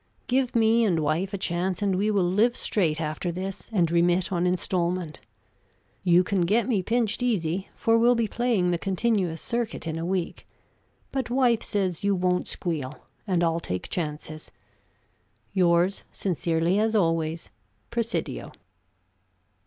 [0.25, 4.31] Give me and wife a chance, and we will live straight after this, and remit
[4.31, 5.21] on instalment.
[6.03, 10.03] You can get me pinched easy, for we'll be playing the continuous circuit in a
[10.03, 10.47] week;
[11.11, 14.49] but wife says you won't squeal, and I'll take chances.
[15.53, 17.51] Yours, sincerely as always,
[17.91, 18.53] Presidio."